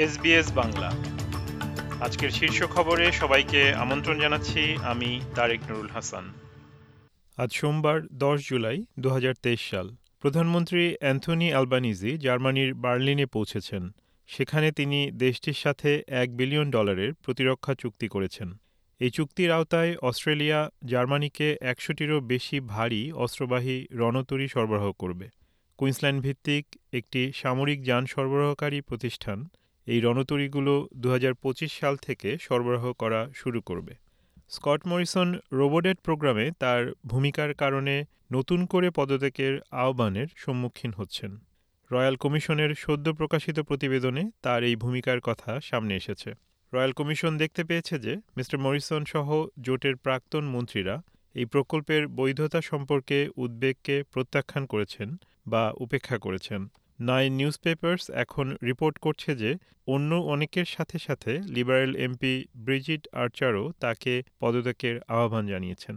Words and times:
SBS 0.00 0.52
Bangla. 0.52 0.96
আজকের 2.00 2.30
শীর্ষ 2.30 2.62
খবরে 2.62 3.12
সবাইকে 3.12 3.74
আমন্ত্রণ 3.74 4.20
জানাচ্ছি, 4.20 4.76
আমি 4.82 5.20
তারেক 5.34 5.60
নুরুল 5.70 5.88
হাসান। 5.88 6.32
আজ 7.36 7.52
সোমবার, 7.52 8.00
দশ 8.12 8.48
জুলাই 8.48 8.84
দু 8.98 9.08
হাজার 9.08 9.34
তেইশ 9.42 9.70
সাল। 9.70 9.96
প্রধানমন্ত্রী 10.20 10.96
অ্যান্থনি 11.00 11.48
অ্যালবানিজি 11.48 12.18
জার্মানির 12.18 12.74
বার্লিনে 12.74 13.26
পৌঁছেছেন। 13.26 13.90
সেখানে 14.26 14.72
তিনি 14.72 15.10
দেশটির 15.14 15.52
সাথে 15.52 16.02
এক 16.08 16.36
বিলিয়ন 16.36 16.70
ডলারের 16.70 17.12
প্রতিরক্ষা 17.14 17.74
চুক্তি 17.74 18.08
করেছেন। 18.08 18.52
এই 19.00 19.10
চুক্তির 19.10 19.50
আওতায় 19.50 19.96
অস্ট্রেলিয়া 20.02 20.70
জার্মানিকে 20.84 21.56
একশোটিরও 21.60 22.20
বেশি 22.20 22.60
ভারী 22.60 23.12
অস্ত্রবাহী 23.12 23.86
রণতরী 23.92 24.48
সরবরাহ 24.48 24.92
করবে। 24.92 25.28
কুইন্সল্যান্ড 25.78 26.22
ভিত্তিক 26.22 26.66
একটি 26.92 27.32
সামরিক 27.34 27.82
যান 27.82 28.06
সরবরাহকারী 28.06 28.80
প্রতিষ্ঠান 28.80 29.48
এই 29.90 30.00
রণতরীগুলো 30.00 30.88
দু 30.94 31.08
সাল 31.68 31.96
থেকে 31.96 32.38
সরবরাহ 32.38 32.92
করা 32.92 33.20
শুরু 33.34 33.60
করবে। 33.60 33.94
স্কট 34.48 34.80
মরিসন 34.86 35.28
রোবোডেট 35.52 35.98
প্রোগ্রামে 36.00 36.46
তার 36.58 36.82
ভূমিকার 37.06 37.54
কারণে 37.54 37.94
নতুন 38.32 38.60
করে 38.66 38.88
পদত্যাগের 38.90 39.54
আহ্বানের 39.70 40.28
সম্মুখীন 40.36 40.92
হচ্ছেন। 40.96 41.30
রয়্যাল 41.90 42.16
কমিশনের 42.16 42.70
সদ্য 42.74 43.06
প্রকাশিত 43.14 43.60
প্রতিবেদনে 43.60 44.30
তার 44.42 44.64
এই 44.64 44.76
ভূমিকার 44.76 45.18
কথা 45.20 45.60
সামনে 45.60 45.94
এসেছে। 45.96 46.30
রয়্যাল 46.72 46.92
কমিশন 46.92 47.32
দেখতে 47.36 47.64
পেয়েছে 47.64 47.94
যে 47.98 48.12
মিস্টার 48.36 48.58
মরিসন 48.58 49.02
সহ 49.04 49.28
জোটের 49.60 49.96
প্রাক্তন 49.96 50.44
মন্ত্রীরা 50.44 50.96
এই 51.34 51.44
প্রকল্পের 51.44 52.02
বৈধতা 52.08 52.60
সম্পর্কে 52.60 53.18
উদ্বেগকে 53.36 53.96
প্রত্যাখ্যান 54.12 54.64
করেছেন 54.66 55.08
বা 55.46 55.62
উপেক্ষা 55.76 56.18
করেছেন। 56.18 56.60
নাইন 57.00 57.32
নিউজ 57.32 57.56
পেপার্স 57.58 58.10
এখন 58.10 58.56
রিপোর্ট 58.62 58.98
করছে 58.98 59.34
যে 59.34 59.56
অন্য 59.86 60.14
অনেকের 60.14 60.64
সাথে 60.64 60.98
সাথে 60.98 61.32
লিবারেল 61.38 61.96
এমপি 61.96 62.44
ব্রিজিট 62.56 63.08
আর্চারও 63.12 63.72
তাকে 63.80 64.22
পদত্যাগের 64.40 65.00
আহ্বান 65.08 65.46
জানিয়েছেন। 65.46 65.96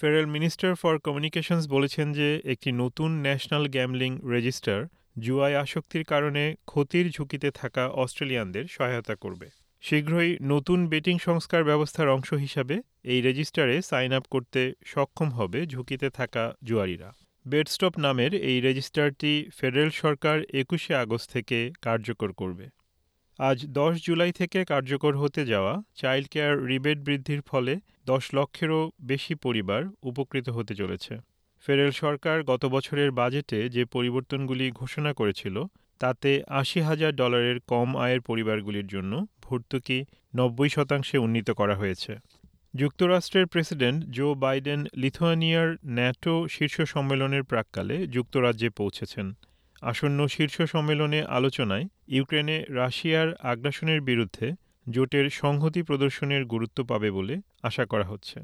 ফেডারেল 0.00 0.26
মিনিস্টার 0.26 0.74
ফর 0.74 0.98
কমিউনিকেশনস 0.98 1.66
বলেছেন 1.66 2.12
যে 2.12 2.40
একটি 2.44 2.72
নতুন 2.72 3.10
ন্যাশনাল 3.22 3.68
গ্যামলিং 3.68 4.20
রেজিস্টার 4.30 4.86
জুয়ায় 5.18 5.56
আসক্তির 5.56 6.04
কারণে 6.04 6.54
ক্ষতির 6.66 7.10
ঝুঁকিতে 7.10 7.50
থাকা 7.50 7.88
অস্ট্রেলিয়ানদের 7.88 8.64
সহায়তা 8.68 9.14
করবে। 9.14 9.46
শীঘ্রই 9.82 10.36
নতুন 10.42 10.86
বেটিং 10.86 11.18
সংস্কার 11.18 11.64
ব্যবস্থার 11.64 12.08
অংশ 12.08 12.34
হিসাবে 12.34 12.76
এই 13.04 13.20
রেজিস্টারে 13.20 13.82
সাইন 13.82 14.12
আপ 14.12 14.24
করতে 14.30 14.72
সক্ষম 14.86 15.28
হবে 15.30 15.66
ঝুঁকিতে 15.66 16.10
থাকা 16.10 16.54
জুয়ারিরা। 16.64 17.10
বেডস্টপ 17.46 17.94
নামের 17.98 18.34
এই 18.34 18.60
রেজিস্টারটি 18.60 19.32
ফেডারেল 19.56 19.90
সরকার 19.90 20.36
একুশে 20.52 20.92
আগস্ট 20.94 21.28
থেকে 21.32 21.58
কার্যকর 21.82 22.32
করবে। 22.32 22.66
আজ 23.38 23.58
দশ 23.70 23.94
জুলাই 24.06 24.32
থেকে 24.32 24.58
কার্যকর 24.64 25.12
হতে 25.16 25.42
যাওয়া 25.46 25.74
চাইল্ড 25.94 26.26
কেয়ার 26.28 26.66
রিবেট 26.66 26.98
বৃদ্ধির 26.98 27.40
ফলে 27.40 27.72
দশ 28.06 28.24
লক্ষেরও 28.34 28.90
বেশি 29.00 29.34
পরিবার 29.34 29.82
উপকৃত 30.02 30.46
হতে 30.48 30.74
চলেছে। 30.74 31.12
ফেডারেল 31.64 31.90
সরকার 31.90 32.36
গত 32.42 32.62
বছরের 32.66 33.10
বাজেটে 33.10 33.68
যে 33.68 33.84
পরিবর্তনগুলি 33.84 34.66
ঘোষণা 34.70 35.12
করেছিল, 35.12 35.56
তাতে 36.00 36.30
আশি 36.60 36.80
হাজার 36.80 37.12
ডলারের 37.14 37.58
কম 37.60 37.88
আয়ের 37.96 38.20
পরিবারগুলির 38.20 38.86
জন্য 38.86 39.26
ভর্তুকি 39.42 39.98
নব্বই 40.34 40.68
শতাংশে 40.68 41.16
উন্নীত 41.18 41.48
করা 41.50 41.74
হয়েছে। 41.76 42.12
যুক্তরাষ্ট্রের 42.74 43.46
প্রেসিডেন্ট 43.46 44.04
জো 44.10 44.34
বাইডেন 44.34 44.80
লিথুয়ানিয়ার 44.94 45.68
ন্যাটো 45.86 46.34
শীর্ষ 46.48 46.76
সম্মেলনের 46.82 47.44
প্রাক্কালে 47.44 48.06
যুক্তরাজ্যে 48.06 48.70
পৌঁছেছেন। 48.70 49.26
আসন্ন 49.82 50.18
শীর্ষ 50.26 50.62
সম্মেলনে 50.62 51.20
আলোচনায় 51.22 51.86
ইউক্রেনে 52.08 52.64
রাশিয়ার 52.68 53.28
আগ্রাসনের 53.42 54.00
বিরুদ্ধে 54.00 54.46
জোটের 54.88 55.30
সংহতি 55.30 55.82
প্রদর্শনের 55.82 56.44
গুরুত্ব 56.44 56.84
পাবে 56.84 57.10
বলে 57.10 57.34
আশা 57.62 57.84
করা 57.86 58.04
হচ্ছে। 58.04 58.38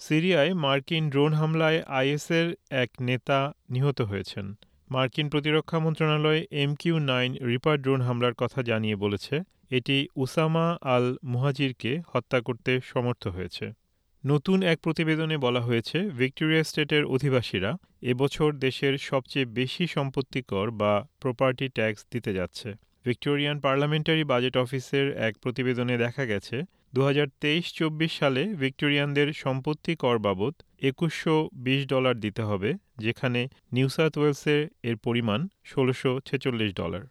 সিরিয়ায় 0.00 0.54
মার্কিন 0.54 1.10
ড্রোন 1.10 1.32
হামলায় 1.32 1.82
আইএসের 1.82 2.54
এক 2.70 2.90
নেতা 3.00 3.38
নিহত 3.70 4.00
হয়েছেন। 4.00 4.54
মার্কিন 4.90 5.28
প্রতিরক্ষা 5.28 5.78
মন্ত্রণালয় 5.78 6.40
এমকিউ 6.50 6.98
নাইন 6.98 7.30
রিপার 7.46 7.76
ড্রোন 7.82 8.00
হামলার 8.00 8.34
কথা 8.34 8.62
জানিয়ে 8.62 8.96
বলেছে 8.96 9.34
এটি 9.70 9.96
উসামা 10.16 10.66
আল 10.94 11.16
মুহাজিরকে 11.24 11.92
হত্যা 12.12 12.40
করতে 12.40 12.80
সমর্থ 12.92 13.26
হয়েছে। 13.26 13.66
নতুন 14.24 14.62
এক 14.62 14.78
প্রতিবেদনে 14.84 15.36
বলা 15.36 15.60
হয়েছে, 15.60 15.98
ভিক্টোরিয়া 16.20 16.64
স্টেটের 16.64 17.04
অধিবাসীরা 17.04 17.70
এবছর 18.02 18.48
দেশের 18.52 18.98
সবচেয়ে 18.98 19.46
বেশি 19.58 19.86
সম্পত্তি 19.86 20.42
কর 20.42 20.70
বা 20.70 20.92
প্রপার্টি 21.20 21.66
ট্যাক্স 21.68 22.00
দিতে 22.12 22.32
যাচ্ছে। 22.34 22.68
ভিক্টোরিয়ান 23.04 23.56
পার্লামেন্টারি 23.60 24.24
বাজেট 24.24 24.56
অফিসের 24.56 25.06
এক 25.18 25.34
প্রতিবেদনে 25.42 25.94
দেখা 25.98 26.24
গেছে 26.26 26.56
দু 26.94 27.00
হাজার 27.02 27.28
তেইশ 27.40 27.66
চব্বিশ 27.72 28.12
সালে 28.18 28.42
ভিক্টোরিয়ানদের 28.54 29.32
সম্পত্তি 29.32 29.92
কর 29.96 30.16
বাবদ 30.18 30.54
একুশশো 30.82 31.36
বিশ 31.54 31.80
ডলার 31.86 32.16
দিতে 32.20 32.42
হবে, 32.42 32.70
যেখানে 32.98 33.48
নিউ 33.72 33.88
সাউথ 33.88 34.14
ওয়েলসে 34.18 34.56
এর 34.82 34.96
পরিমাণ 34.96 35.40
ষোলোশো 35.64 36.20
ছেচল্লিশ 36.26 36.70
ডলার। 36.74 37.02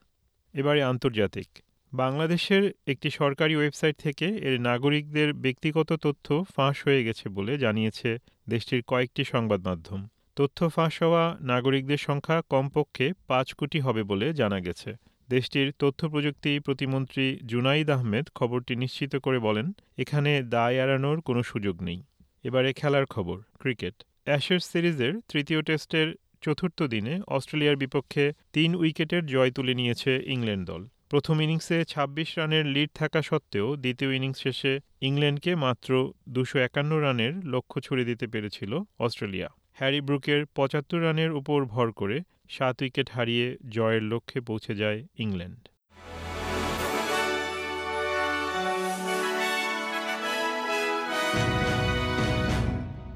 এবারে 0.54 0.82
আন্তর্জাতিক। 0.84 1.50
বাংলাদেশের 1.94 2.64
একটি 2.88 3.10
সরকারি 3.12 3.54
ওয়েবসাইট 3.58 3.96
থেকে 4.00 4.28
এর 4.48 4.56
নাগরিকদের 4.62 5.30
ব্যক্তিগত 5.34 5.90
তথ্য 6.06 6.28
ফাঁস 6.56 6.78
হয়ে 6.86 7.02
গেছে 7.04 7.26
বলে 7.30 7.54
জানিয়েছে 7.58 8.10
দেশটির 8.50 8.82
কয়েকটি 8.88 9.24
সংবাদ 9.24 9.60
মাধ্যম। 9.68 10.00
তথ্য 10.36 10.60
ফাঁস 10.70 10.94
হওয়া 11.02 11.24
নাগরিকদের 11.42 11.98
সংখ্যা 11.98 12.38
কমপক্ষে 12.50 13.08
পাঁচ 13.28 13.48
কোটি 13.54 13.80
হবে 13.80 14.02
বলে 14.04 14.28
জানা 14.34 14.60
গেছে। 14.60 14.90
দেশটির 15.30 15.68
তথ্য 15.80 16.02
প্রযুক্তি 16.10 16.52
প্রতিমন্ত্রী 16.60 17.26
জুনাইদ 17.46 17.90
আহমেদ 17.90 18.26
খবরটি 18.36 18.74
নিশ্চিত 18.76 19.14
করে 19.16 19.40
বলেন, 19.40 19.68
এখানে 19.98 20.32
দায় 20.44 20.76
এড়ানোর 20.76 21.18
কোনো 21.22 21.42
সুযোগ 21.44 21.76
নেই। 21.82 22.00
এবারে 22.44 22.70
খেলার 22.74 23.06
খবর, 23.06 23.38
ক্রিকেট। 23.60 23.96
অ্যাশের 24.26 24.60
সিরিজের 24.60 25.14
তৃতীয় 25.32 25.62
টেস্টের 25.62 26.08
চতুর্থ 26.42 26.80
দিনে 26.84 27.14
অস্ট্রেলিয়ার 27.28 27.82
বিপক্ষে 27.84 28.26
তিন 28.54 28.70
উইকেটের 28.76 29.24
জয় 29.26 29.52
তুলে 29.52 29.74
নিয়েছে 29.74 30.12
ইংল্যান্ড 30.28 30.66
দল। 30.68 30.82
প্রথম 31.10 31.42
ইনিংসে 31.42 31.78
২৬ 31.86 32.30
রানের 32.38 32.66
লিড 32.66 32.90
থাকা 32.96 33.22
সত্ত্বেও 33.22 33.76
দ্বিতীয় 33.76 34.12
ইনিংস 34.16 34.40
শেষে 34.44 34.74
ইংল্যান্ডকে 35.02 35.52
মাত্র 35.56 35.90
দুশো 36.30 36.58
একান্ন 36.60 36.92
রানের 37.00 37.34
লক্ষ্য 37.46 37.78
ছুড়ে 37.82 38.04
দিতে 38.06 38.26
পেরেছিল 38.28 38.72
অস্ট্রেলিয়া। 39.00 39.50
হ্যারি 39.74 40.02
ব্রুকের 40.02 40.42
পঁচাত্তর 40.46 41.04
রানের 41.04 41.32
উপর 41.32 41.60
ভর 41.66 41.88
করে 41.92 42.18
সাত 42.50 42.76
উইকেট 42.82 43.08
হারিয়ে 43.10 43.58
জয়ের 43.70 44.04
লক্ষ্যে 44.04 44.40
পৌঁছে 44.42 44.74
যায় 44.76 45.00
ইংল্যান্ড। 45.18 45.62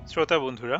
শ্রোতা 0.07 0.38
বন্ধুরা 0.39 0.79